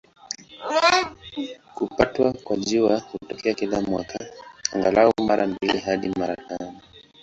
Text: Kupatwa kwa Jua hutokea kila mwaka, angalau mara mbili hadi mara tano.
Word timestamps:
Kupatwa 1.75 2.33
kwa 2.33 2.57
Jua 2.57 2.99
hutokea 2.99 3.53
kila 3.53 3.81
mwaka, 3.81 4.19
angalau 4.73 5.11
mara 5.27 5.47
mbili 5.47 5.79
hadi 5.79 6.09
mara 6.09 6.35
tano. 6.35 6.81